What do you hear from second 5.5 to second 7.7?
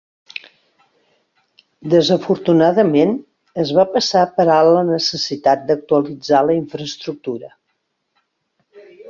d'actualitzar la infraestructura.